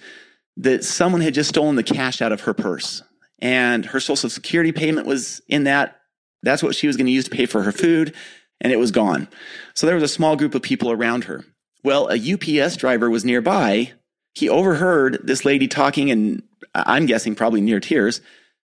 that 0.58 0.84
someone 0.84 1.22
had 1.22 1.34
just 1.34 1.50
stolen 1.50 1.76
the 1.76 1.84
cash 1.84 2.22
out 2.22 2.32
of 2.32 2.42
her 2.42 2.54
purse. 2.54 3.04
And 3.40 3.86
her 3.88 4.00
social 4.00 4.30
security 4.30 4.72
payment 4.72 5.08
was 5.08 5.42
in 5.50 5.66
that. 5.66 6.00
That's 6.42 6.64
what 6.64 6.76
she 6.76 6.88
was 6.88 6.96
going 6.96 7.08
to 7.08 7.12
use 7.12 7.26
to 7.26 7.32
pay 7.32 7.46
for 7.46 7.64
her 7.64 7.72
food, 7.72 8.14
and 8.62 8.72
it 8.72 8.80
was 8.80 8.92
gone. 8.92 9.28
So 9.74 9.86
there 9.86 9.96
was 9.96 10.04
a 10.04 10.08
small 10.08 10.36
group 10.36 10.56
of 10.56 10.62
people 10.62 10.92
around 10.92 11.26
her. 11.26 11.44
Well, 11.84 12.10
a 12.10 12.34
UPS 12.34 12.78
driver 12.78 13.10
was 13.10 13.26
nearby. 13.26 13.92
He 14.36 14.48
overheard 14.48 15.20
this 15.24 15.44
lady 15.44 15.68
talking, 15.68 16.12
and 16.12 16.44
I'm 16.74 17.06
guessing 17.06 17.36
probably 17.36 17.62
near 17.62 17.80
tears, 17.80 18.22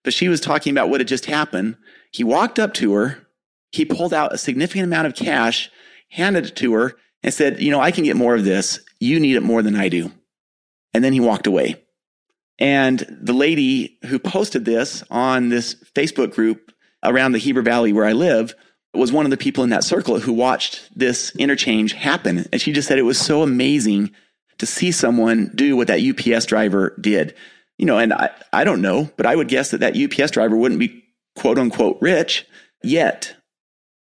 but 0.03 0.13
she 0.13 0.27
was 0.27 0.41
talking 0.41 0.71
about 0.71 0.89
what 0.89 0.99
had 0.99 1.07
just 1.07 1.25
happened. 1.25 1.77
He 2.11 2.23
walked 2.23 2.59
up 2.59 2.73
to 2.75 2.93
her. 2.93 3.27
He 3.71 3.85
pulled 3.85 4.13
out 4.13 4.33
a 4.33 4.37
significant 4.37 4.85
amount 4.85 5.07
of 5.07 5.15
cash, 5.15 5.69
handed 6.09 6.45
it 6.47 6.55
to 6.57 6.73
her, 6.73 6.95
and 7.23 7.33
said, 7.33 7.61
You 7.61 7.71
know, 7.71 7.79
I 7.79 7.91
can 7.91 8.03
get 8.03 8.15
more 8.15 8.35
of 8.35 8.43
this. 8.43 8.79
You 8.99 9.19
need 9.19 9.35
it 9.35 9.43
more 9.43 9.61
than 9.61 9.75
I 9.75 9.89
do. 9.89 10.11
And 10.93 11.03
then 11.03 11.13
he 11.13 11.19
walked 11.19 11.47
away. 11.47 11.83
And 12.59 12.99
the 13.21 13.33
lady 13.33 13.97
who 14.05 14.19
posted 14.19 14.65
this 14.65 15.03
on 15.09 15.49
this 15.49 15.75
Facebook 15.95 16.33
group 16.33 16.71
around 17.03 17.31
the 17.31 17.39
Heber 17.39 17.61
Valley 17.61 17.93
where 17.93 18.05
I 18.05 18.13
live 18.13 18.53
was 18.93 19.11
one 19.11 19.25
of 19.25 19.31
the 19.31 19.37
people 19.37 19.63
in 19.63 19.71
that 19.71 19.83
circle 19.83 20.19
who 20.19 20.33
watched 20.33 20.87
this 20.95 21.35
interchange 21.35 21.93
happen. 21.93 22.45
And 22.51 22.61
she 22.61 22.71
just 22.71 22.87
said 22.87 22.99
it 22.99 23.03
was 23.03 23.19
so 23.19 23.41
amazing 23.41 24.11
to 24.59 24.65
see 24.67 24.91
someone 24.91 25.51
do 25.55 25.75
what 25.75 25.87
that 25.87 26.01
UPS 26.01 26.45
driver 26.45 26.95
did. 27.01 27.33
You 27.77 27.85
know, 27.85 27.97
and 27.97 28.13
I, 28.13 28.29
I 28.51 28.63
don't 28.63 28.81
know, 28.81 29.11
but 29.17 29.25
I 29.25 29.35
would 29.35 29.47
guess 29.47 29.71
that 29.71 29.79
that 29.79 29.97
UPS 29.97 30.31
driver 30.31 30.55
wouldn't 30.55 30.79
be 30.79 31.03
quote 31.35 31.57
unquote 31.57 31.97
rich 32.01 32.45
yet. 32.83 33.35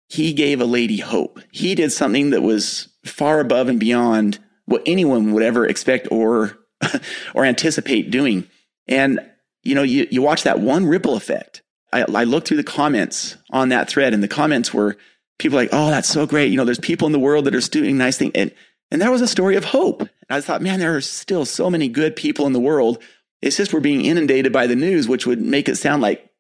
He 0.09 0.33
gave 0.33 0.61
a 0.61 0.65
lady 0.65 0.99
hope. 0.99 1.41
He 1.53 1.75
did 1.75 1.93
something 1.93 2.31
that 2.31 2.43
was 2.43 2.89
far 3.05 3.39
above 3.39 3.69
and 3.69 3.79
beyond 3.79 4.41
what 4.67 4.83
anyone 4.87 5.33
would 5.33 5.43
ever 5.43 5.67
expect 5.67 6.09
or, 6.11 6.59
or 7.35 7.45
anticipate 7.45 8.11
doing. 8.11 8.49
And, 8.89 9.21
you 9.63 9.77
know, 9.77 9.85
you, 9.85 10.09
you 10.11 10.21
watch 10.21 10.43
that 10.43 10.59
one 10.59 10.87
ripple 10.87 11.15
effect 11.15 11.63
I, 11.93 12.05
I 12.15 12.25
looked 12.25 12.49
through 12.49 12.59
the 12.59 12.65
comments 12.65 13.37
on 13.51 13.71
that 13.71 13.89
thread 13.89 14.15
and 14.15 14.23
the 14.23 14.29
comments 14.29 14.73
were 14.73 14.97
people 15.39 15.57
like, 15.57 15.71
Oh, 15.73 15.91
that's 15.91 16.09
so 16.09 16.27
great. 16.27 16.51
You 16.51 16.57
know, 16.57 16.65
there's 16.65 16.79
people 16.79 17.07
in 17.07 17.13
the 17.13 17.19
world 17.19 17.45
that 17.47 17.55
are 17.55 17.61
doing 17.61 17.99
nice 17.99 18.19
things. 18.19 18.33
And, 18.35 18.53
and 18.91 19.03
that 19.03 19.11
was 19.11 19.21
a 19.21 19.29
story 19.29 19.57
of 19.57 19.65
hope. 19.65 20.01
And 20.01 20.11
I 20.31 20.41
thought, 20.41 20.63
man, 20.63 20.81
there 20.81 20.97
are 20.97 21.01
still 21.01 21.45
so 21.45 21.71
many 21.71 21.89
good 21.89 22.17
people 22.17 22.47
in 22.47 22.53
the 22.53 22.61
world. 22.61 23.03
It's 23.43 23.57
just 23.57 23.73
we're 23.73 23.81
being 23.81 24.05
inundated 24.05 24.53
by 24.53 24.67
the 24.67 24.77
news, 24.77 25.09
which 25.09 25.27
would 25.27 25.41
make 25.41 25.69
it 25.69 25.77
sound 25.77 26.03
like, 26.03 26.31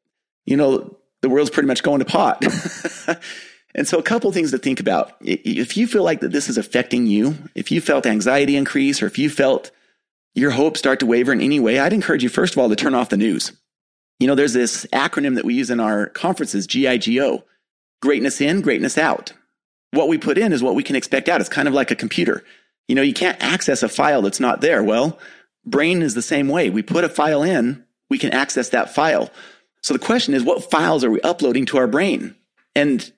you 0.45 0.57
know, 0.57 0.97
the 1.23 1.28
world's 1.28 1.50
pretty 1.50 1.66
much 1.66 1.83
going 1.83 2.00
to 2.00 2.04
pot. 2.04 2.42
and 3.75 3.87
so 3.88 3.99
a 3.99 4.02
couple 4.02 4.30
things 4.33 4.50
to 4.50 4.59
think 4.59 4.80
about. 4.80 5.12
If 5.21 5.76
you 5.76 5.87
feel 5.87 6.02
like 6.02 6.21
that 6.21 6.33
this 6.33 6.49
is 6.49 6.59
affecting 6.59 7.07
you, 7.07 7.37
if 7.54 7.71
you 7.71 7.80
felt 7.80 8.07
anxiety 8.07 8.57
increase 8.57 9.02
or 9.02 9.07
if 9.07 9.19
you 9.19 9.30
felt 9.30 9.71
your 10.35 10.50
hopes 10.50 10.78
start 10.78 11.00
to 11.00 11.07
waver 11.07 11.33
in 11.33 11.40
any 11.40 11.61
way, 11.61 11.78
I'd 11.78 11.92
encourage 11.92 12.23
you, 12.23 12.28
first 12.28 12.54
of 12.54 12.59
all, 12.59 12.69
to 12.69 12.76
turn 12.76 12.95
off 12.95 13.09
the 13.09 13.16
news. 13.16 13.52
You 14.19 14.26
know, 14.26 14.35
there's 14.35 14.52
this 14.52 14.87
acronym 14.92 15.35
that 15.37 15.45
we 15.45 15.54
use 15.54 15.71
in 15.71 15.80
our 15.80 16.07
conferences, 16.07 16.66
GIGO 16.66 17.42
greatness 18.00 18.40
in, 18.40 18.61
greatness 18.61 18.99
out. 18.99 19.33
What 19.92 20.09
we 20.09 20.19
put 20.19 20.38
in 20.38 20.52
is 20.52 20.62
what 20.62 20.75
we 20.75 20.83
can 20.83 20.97
expect 20.97 21.28
out. 21.28 21.40
It's 21.40 21.50
kind 21.50 21.69
of 21.69 21.75
like 21.75 21.90
a 21.90 21.97
computer. 21.97 22.45
You 22.88 22.95
know, 22.95 23.02
you 23.02 23.14
can't 23.14 23.40
access 23.42 23.83
a 23.83 23.88
file 23.88 24.23
that's 24.23 24.40
not 24.40 24.61
there. 24.61 24.83
Well, 24.83 25.19
brain 25.64 26.02
is 26.02 26.14
the 26.14 26.22
same 26.22 26.48
way. 26.48 26.70
We 26.70 26.82
put 26.82 27.04
a 27.04 27.08
file 27.08 27.42
in, 27.42 27.84
we 28.08 28.18
can 28.18 28.32
access 28.32 28.70
that 28.70 28.94
file. 28.94 29.30
So 29.82 29.94
the 29.94 30.00
question 30.00 30.34
is, 30.34 30.42
what 30.42 30.70
files 30.70 31.04
are 31.04 31.10
we 31.10 31.20
uploading 31.22 31.66
to 31.66 31.78
our 31.78 31.86
brain? 31.86 32.34
And 32.74 33.10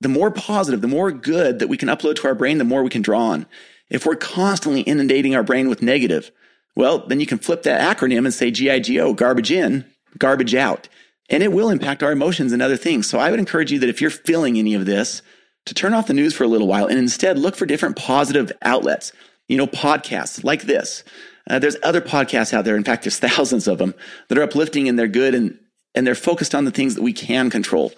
the 0.00 0.08
more 0.08 0.30
positive, 0.30 0.80
the 0.80 0.88
more 0.88 1.12
good 1.12 1.58
that 1.58 1.68
we 1.68 1.76
can 1.76 1.88
upload 1.88 2.16
to 2.16 2.28
our 2.28 2.34
brain, 2.34 2.58
the 2.58 2.64
more 2.64 2.82
we 2.82 2.90
can 2.90 3.02
draw 3.02 3.20
on. 3.20 3.46
If 3.90 4.04
we're 4.04 4.16
constantly 4.16 4.82
inundating 4.82 5.34
our 5.34 5.42
brain 5.42 5.68
with 5.68 5.82
negative, 5.82 6.30
well, 6.76 7.06
then 7.06 7.20
you 7.20 7.26
can 7.26 7.38
flip 7.38 7.62
that 7.64 7.96
acronym 7.96 8.18
and 8.18 8.34
say 8.34 8.50
GIGO, 8.50 9.16
garbage 9.16 9.50
in, 9.50 9.84
garbage 10.18 10.54
out. 10.54 10.88
And 11.30 11.42
it 11.42 11.52
will 11.52 11.70
impact 11.70 12.02
our 12.02 12.12
emotions 12.12 12.52
and 12.52 12.62
other 12.62 12.76
things. 12.76 13.08
So 13.08 13.18
I 13.18 13.30
would 13.30 13.40
encourage 13.40 13.72
you 13.72 13.78
that 13.80 13.88
if 13.88 14.00
you're 14.00 14.10
feeling 14.10 14.58
any 14.58 14.74
of 14.74 14.86
this, 14.86 15.22
to 15.66 15.74
turn 15.74 15.94
off 15.94 16.06
the 16.06 16.14
news 16.14 16.34
for 16.34 16.44
a 16.44 16.48
little 16.48 16.66
while 16.66 16.86
and 16.86 16.98
instead 16.98 17.38
look 17.38 17.54
for 17.54 17.66
different 17.66 17.96
positive 17.96 18.50
outlets. 18.62 19.12
You 19.48 19.56
know, 19.56 19.66
podcasts 19.66 20.42
like 20.44 20.62
this. 20.62 21.04
Uh, 21.48 21.58
there's 21.58 21.76
other 21.82 22.00
podcasts 22.00 22.52
out 22.52 22.64
there. 22.64 22.76
In 22.76 22.84
fact, 22.84 23.04
there's 23.04 23.18
thousands 23.18 23.66
of 23.66 23.78
them 23.78 23.94
that 24.28 24.38
are 24.38 24.42
uplifting 24.42 24.88
and 24.88 24.98
they're 24.98 25.08
good 25.08 25.34
and, 25.34 25.58
and 25.94 26.06
they're 26.06 26.14
focused 26.14 26.54
on 26.54 26.64
the 26.64 26.70
things 26.70 26.94
that 26.94 27.02
we 27.02 27.12
can 27.12 27.50
control. 27.50 27.92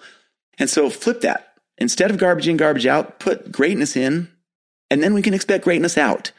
And 0.57 0.69
so 0.69 0.89
flip 0.89 1.21
that. 1.21 1.47
Instead 1.77 2.11
of 2.11 2.17
garbage 2.17 2.47
in, 2.47 2.57
garbage 2.57 2.85
out, 2.85 3.19
put 3.19 3.51
greatness 3.51 3.95
in, 3.95 4.29
and 4.89 5.01
then 5.01 5.13
we 5.13 5.21
can 5.21 5.33
expect 5.33 5.63
greatness 5.63 5.97
out. 5.97 6.31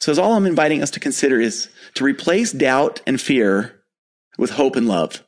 So, 0.00 0.20
all 0.20 0.34
I'm 0.34 0.46
inviting 0.46 0.82
us 0.82 0.90
to 0.92 1.00
consider 1.00 1.40
is 1.40 1.68
to 1.94 2.04
replace 2.04 2.52
doubt 2.52 3.00
and 3.06 3.20
fear 3.20 3.80
with 4.38 4.50
hope 4.50 4.76
and 4.76 4.88
love. 4.88 5.24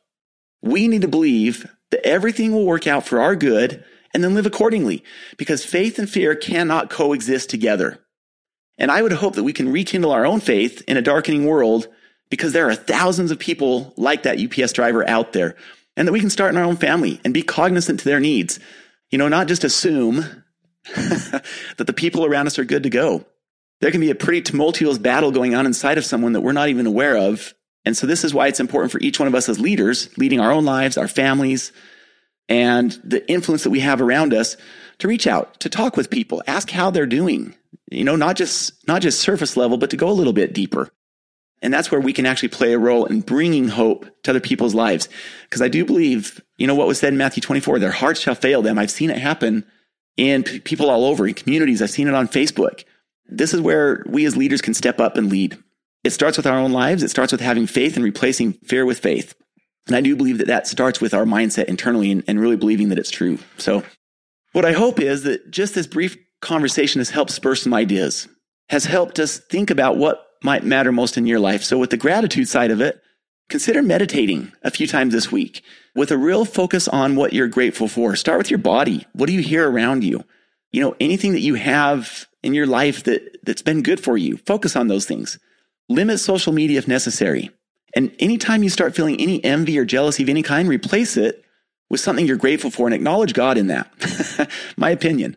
We 0.63 0.89
need 0.89 1.03
to 1.03 1.09
believe 1.09 1.71
that 1.91 2.07
everything 2.07 2.53
will 2.53 2.67
work 2.67 2.87
out 2.87 3.07
for 3.07 3.21
our 3.21 3.37
good 3.37 3.85
and 4.15 4.23
then 4.23 4.35
live 4.35 4.47
accordingly 4.47 5.05
because 5.37 5.65
faith 5.65 5.99
and 5.99 6.09
fear 6.09 6.35
cannot 6.35 6.91
coexist 6.91 7.51
together. 7.51 8.02
And 8.79 8.91
I 8.91 9.03
would 9.03 9.13
hope 9.13 9.35
that 9.35 9.45
we 9.45 9.53
can 9.53 9.71
rekindle 9.71 10.13
our 10.13 10.27
own 10.27 10.41
faith 10.41 10.83
in 10.89 10.97
a 10.97 11.03
darkening 11.03 11.47
world 11.47 11.89
because 12.31 12.53
there 12.53 12.69
are 12.69 12.75
thousands 12.75 13.31
of 13.31 13.39
people 13.39 13.93
like 13.97 14.23
that 14.23 14.41
UPS 14.41 14.73
driver 14.73 15.07
out 15.09 15.33
there 15.33 15.57
and 15.97 16.09
that 16.09 16.13
we 16.13 16.21
can 16.21 16.31
start 16.31 16.53
in 16.53 16.59
our 16.59 16.65
own 16.65 16.77
family 16.77 17.21
and 17.25 17.35
be 17.35 17.43
cognizant 17.43 18.01
to 18.01 18.05
their 18.07 18.21
needs. 18.21 18.59
You 19.11 19.19
know, 19.19 19.29
not 19.29 19.49
just 19.49 19.65
assume 19.65 20.17
that 20.97 21.45
the 21.77 21.93
people 21.93 22.25
around 22.25 22.47
us 22.47 22.59
are 22.59 22.65
good 22.65 22.85
to 22.85 22.91
go. 22.91 23.27
There 23.81 23.91
can 23.91 24.01
be 24.01 24.11
a 24.11 24.15
pretty 24.15 24.43
tumultuous 24.43 24.99
battle 24.99 25.33
going 25.33 25.55
on 25.55 25.67
inside 25.67 25.99
of 25.99 26.05
someone 26.05 26.33
that 26.33 26.41
we're 26.41 26.53
not 26.53 26.69
even 26.69 26.87
aware 26.87 27.17
of 27.17 27.55
and 27.85 27.97
so 27.97 28.07
this 28.07 28.25
is 28.25 28.33
why 28.33 28.47
it's 28.47 28.61
important 28.61 28.93
for 28.93 29.01
each 29.01 29.19
one 29.19 29.29
of 29.29 29.35
us 29.35 29.49
as 29.49 29.59
leaders, 29.59 30.09
leading 30.17 30.41
our 30.41 30.53
own 30.53 30.65
lives, 30.65 30.97
our 30.97 31.09
families, 31.09 31.73
and 32.49 32.93
the 33.05 33.29
influence 33.31 33.65
that 33.65 33.71
we 33.71 33.81
have 33.81 34.01
around 34.01 34.35
us 34.35 34.57
to 34.99 35.09
reach 35.09 35.27
out, 35.27 35.59
to 35.61 35.69
talk 35.69 35.97
with 35.97 36.11
people, 36.11 36.43
ask 36.47 36.71
how 36.71 36.91
they're 36.91 37.07
doing. 37.07 37.55
You 37.93 38.05
know, 38.05 38.17
not 38.17 38.37
just, 38.37 38.73
not 38.89 39.03
just 39.03 39.21
surface 39.21 39.57
level, 39.57 39.77
but 39.77 39.91
to 39.91 39.97
go 39.97 40.09
a 40.09 40.13
little 40.13 40.33
bit 40.33 40.53
deeper. 40.53 40.91
And 41.61 41.73
that's 41.73 41.91
where 41.91 42.01
we 42.01 42.13
can 42.13 42.27
actually 42.27 42.49
play 42.49 42.73
a 42.73 42.79
role 42.79 43.05
in 43.07 43.21
bringing 43.21 43.69
hope 43.69 44.07
to 44.25 44.33
other 44.33 44.41
people's 44.41 44.75
lives. 44.75 45.09
Because 45.45 45.63
I 45.63 45.69
do 45.69 45.85
believe, 45.85 46.43
you 46.57 46.67
know, 46.67 46.75
what 46.75 46.89
was 46.89 46.99
said 46.99 47.13
in 47.13 47.19
Matthew 47.19 47.41
24, 47.41 47.79
their 47.79 47.93
hearts 47.93 48.21
shall 48.21 48.35
fail 48.35 48.63
them. 48.63 48.79
I've 48.79 48.91
seen 48.91 49.11
it 49.11 49.19
happen 49.19 49.65
in 50.17 50.43
p- 50.43 50.59
people 50.59 50.91
all 50.91 51.05
over, 51.05 51.27
in 51.27 51.35
communities. 51.35 51.81
I've 51.81 51.91
seen 51.91 52.09
it 52.09 52.15
on 52.15 52.27
Facebook. 52.27 52.85
This 53.27 53.55
is 53.55 53.61
where 53.61 54.05
we 54.09 54.27
as 54.27 54.37
leaders 54.37 54.61
can 54.61 54.75
step 54.75 55.01
up 55.01 55.17
and 55.17 55.31
lead. 55.31 55.57
It 56.03 56.11
starts 56.11 56.37
with 56.37 56.47
our 56.47 56.59
own 56.59 56.73
lives. 56.73 57.05
It 57.05 57.11
starts 57.11 57.31
with 57.31 57.41
having 57.41 57.69
faith 57.69 57.95
and 57.95 58.05
replacing 58.05 58.55
fear 58.65 58.85
with 58.85 58.99
faith. 58.99 59.35
And 59.87 59.95
I 59.95 60.01
do 60.01 60.17
believe 60.17 60.39
that 60.39 60.49
that 60.49 60.67
starts 60.67 61.01
with 61.01 61.15
our 61.15 61.25
mindset 61.25 61.67
internally 61.67 62.11
and, 62.11 62.25
and 62.27 62.41
really 62.41 62.57
believing 62.57 62.89
that 62.89 62.99
it's 62.99 63.11
true. 63.11 63.39
So 63.59 63.85
what 64.53 64.65
I 64.65 64.73
hope 64.73 65.01
is 65.01 65.23
that 65.23 65.51
just 65.51 65.75
this 65.75 65.87
brief 65.87 66.17
conversation 66.43 66.99
has 66.99 67.09
helped 67.09 67.31
spur 67.31 67.55
some 67.55 67.73
ideas, 67.73 68.29
has 68.69 68.85
helped 68.85 69.19
us 69.19 69.39
think 69.39 69.71
about 69.71 69.97
what 69.97 70.27
might 70.43 70.65
matter 70.65 70.93
most 70.93 71.17
in 71.17 71.27
your 71.27 71.41
life. 71.41 71.63
So 71.63 71.79
with 71.79 71.91
the 71.91 71.97
gratitude 71.97 72.49
side 72.49 72.71
of 72.71 72.81
it, 72.81 73.01
consider 73.49 73.83
meditating 73.83 74.53
a 74.63 74.71
few 74.71 74.87
times 74.87 75.15
this 75.15 75.33
week 75.33 75.63
with 75.95 76.11
a 76.11 76.19
real 76.19 76.45
focus 76.45 76.89
on 76.89 77.17
what 77.17 77.33
you're 77.33 77.49
grateful 77.49 77.89
for. 77.89 78.17
Start 78.17 78.39
with 78.39 78.51
your 78.51 78.59
body. 78.59 79.07
What 79.13 79.27
do 79.27 79.33
you 79.33 79.43
hear 79.43 79.71
around 79.71 80.05
you? 80.05 80.25
You 80.73 80.83
know, 80.83 80.97
anything 81.01 81.33
that 81.33 81.41
you 81.41 81.55
have 81.55 82.27
in 82.43 82.55
your 82.55 82.67
life 82.67 83.05
that, 83.05 83.39
that's 83.45 83.63
been 83.63 83.83
good 83.83 84.01
for 84.01 84.17
you, 84.17 84.37
focus 84.39 84.75
on 84.75 84.89
those 84.89 85.07
things. 85.07 85.39
Limit 85.89 86.19
social 86.19 86.53
media 86.53 86.79
if 86.79 86.89
necessary. 86.89 87.51
And 87.95 88.15
anytime 88.19 88.63
you 88.63 88.71
start 88.71 88.97
feeling 88.97 89.21
any 89.21 89.45
envy 89.45 89.79
or 89.79 89.85
jealousy 89.85 90.23
of 90.23 90.29
any 90.29 90.43
kind, 90.43 90.69
replace 90.69 91.17
it 91.17 91.45
with 91.91 92.01
something 92.01 92.27
you're 92.27 92.37
grateful 92.37 92.71
for 92.71 92.87
and 92.87 92.95
acknowledge 92.95 93.35
God 93.35 93.59
in 93.59 93.67
that. 93.67 94.51
My 94.77 94.91
opinion. 94.91 95.37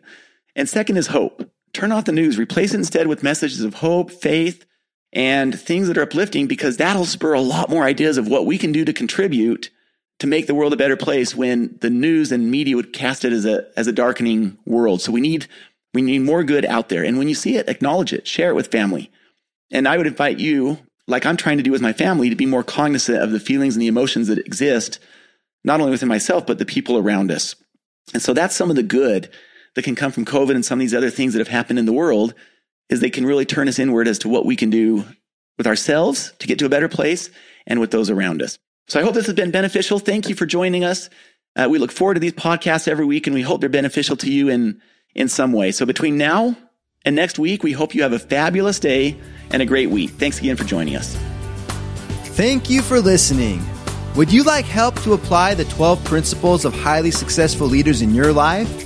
And 0.56 0.68
second 0.68 0.96
is 0.96 1.08
hope. 1.08 1.48
Turn 1.72 1.92
off 1.92 2.06
the 2.06 2.12
news, 2.12 2.38
replace 2.38 2.72
it 2.72 2.78
instead 2.78 3.06
with 3.06 3.22
messages 3.22 3.60
of 3.60 3.74
hope, 3.74 4.10
faith, 4.10 4.64
and 5.12 5.58
things 5.58 5.86
that 5.86 5.98
are 5.98 6.02
uplifting 6.02 6.46
because 6.46 6.78
that'll 6.78 7.04
spur 7.04 7.34
a 7.34 7.40
lot 7.40 7.70
more 7.70 7.84
ideas 7.84 8.18
of 8.18 8.26
what 8.26 8.46
we 8.46 8.58
can 8.58 8.72
do 8.72 8.84
to 8.84 8.92
contribute 8.92 9.70
to 10.18 10.26
make 10.26 10.46
the 10.46 10.54
world 10.54 10.72
a 10.72 10.76
better 10.76 10.96
place 10.96 11.34
when 11.34 11.76
the 11.82 11.90
news 11.90 12.32
and 12.32 12.50
media 12.50 12.74
would 12.74 12.94
cast 12.94 13.24
it 13.24 13.32
as 13.32 13.44
a 13.44 13.66
as 13.76 13.86
a 13.86 13.92
darkening 13.92 14.56
world. 14.64 15.02
So 15.02 15.12
we 15.12 15.20
need 15.20 15.46
we 15.92 16.00
need 16.00 16.20
more 16.20 16.42
good 16.42 16.64
out 16.64 16.88
there. 16.88 17.04
And 17.04 17.18
when 17.18 17.28
you 17.28 17.34
see 17.34 17.56
it, 17.56 17.68
acknowledge 17.68 18.12
it, 18.12 18.26
share 18.26 18.50
it 18.50 18.54
with 18.54 18.72
family. 18.72 19.10
And 19.70 19.86
I 19.86 19.98
would 19.98 20.06
invite 20.06 20.38
you, 20.38 20.78
like 21.06 21.26
I'm 21.26 21.36
trying 21.36 21.58
to 21.58 21.62
do 21.62 21.70
with 21.70 21.82
my 21.82 21.92
family, 21.92 22.30
to 22.30 22.36
be 22.36 22.46
more 22.46 22.62
cognizant 22.62 23.22
of 23.22 23.30
the 23.30 23.40
feelings 23.40 23.74
and 23.74 23.82
the 23.82 23.88
emotions 23.88 24.28
that 24.28 24.38
exist, 24.38 24.98
not 25.64 25.80
only 25.80 25.90
within 25.90 26.08
myself, 26.08 26.46
but 26.46 26.58
the 26.58 26.64
people 26.64 26.96
around 26.96 27.30
us. 27.30 27.54
And 28.14 28.22
so 28.22 28.32
that's 28.32 28.56
some 28.56 28.70
of 28.70 28.76
the 28.76 28.82
good 28.82 29.30
that 29.76 29.84
can 29.84 29.94
come 29.94 30.10
from 30.10 30.24
COVID 30.24 30.54
and 30.54 30.64
some 30.64 30.78
of 30.78 30.80
these 30.80 30.94
other 30.94 31.10
things 31.10 31.34
that 31.34 31.38
have 31.38 31.48
happened 31.48 31.78
in 31.78 31.86
the 31.86 31.92
world 31.92 32.34
is 32.88 33.00
they 33.00 33.10
can 33.10 33.26
really 33.26 33.44
turn 33.44 33.68
us 33.68 33.78
inward 33.78 34.08
as 34.08 34.18
to 34.20 34.28
what 34.28 34.46
we 34.46 34.56
can 34.56 34.70
do 34.70 35.04
with 35.58 35.66
ourselves 35.66 36.32
to 36.38 36.46
get 36.46 36.58
to 36.58 36.66
a 36.66 36.68
better 36.68 36.88
place 36.88 37.30
and 37.66 37.78
with 37.78 37.90
those 37.90 38.10
around 38.10 38.42
us. 38.42 38.58
So 38.88 38.98
I 38.98 39.02
hope 39.02 39.14
this 39.14 39.26
has 39.26 39.34
been 39.34 39.50
beneficial. 39.50 39.98
Thank 39.98 40.28
you 40.28 40.34
for 40.34 40.46
joining 40.46 40.82
us. 40.82 41.10
Uh, 41.56 41.68
we 41.70 41.78
look 41.78 41.92
forward 41.92 42.14
to 42.14 42.20
these 42.20 42.32
podcasts 42.32 42.88
every 42.88 43.04
week 43.04 43.26
and 43.26 43.34
we 43.34 43.42
hope 43.42 43.60
they're 43.60 43.68
beneficial 43.68 44.16
to 44.18 44.30
you 44.30 44.48
in, 44.48 44.80
in 45.14 45.28
some 45.28 45.52
way. 45.52 45.72
So 45.72 45.84
between 45.84 46.16
now 46.16 46.56
and 47.04 47.14
next 47.14 47.38
week, 47.38 47.62
we 47.62 47.72
hope 47.72 47.94
you 47.94 48.02
have 48.02 48.12
a 48.12 48.18
fabulous 48.18 48.78
day 48.78 49.16
and 49.50 49.60
a 49.60 49.66
great 49.66 49.90
week. 49.90 50.10
Thanks 50.10 50.38
again 50.38 50.56
for 50.56 50.64
joining 50.64 50.96
us. 50.96 51.16
Thank 52.34 52.70
you 52.70 52.82
for 52.82 53.00
listening. 53.00 53.62
Would 54.14 54.32
you 54.32 54.42
like 54.42 54.64
help 54.64 55.00
to 55.02 55.12
apply 55.12 55.54
the 55.54 55.64
12 55.66 56.02
principles 56.04 56.64
of 56.64 56.72
highly 56.72 57.10
successful 57.10 57.66
leaders 57.66 58.00
in 58.00 58.14
your 58.14 58.32
life, 58.32 58.85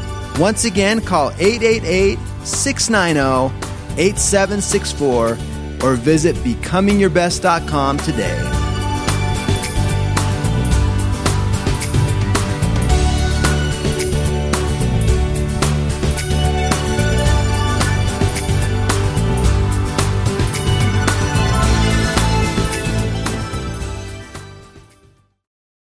Once 0.39 0.65
again, 0.65 1.01
call 1.01 1.31
888 1.39 2.17
690 2.43 3.53
8764 3.97 5.37
or 5.83 5.95
visit 5.95 6.35
becomingyourbest.com 6.37 7.97
today. 7.97 8.50